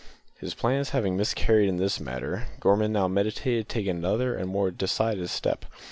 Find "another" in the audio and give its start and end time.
3.97-4.33